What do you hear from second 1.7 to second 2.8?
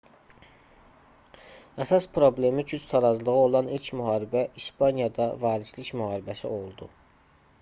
əsas problemi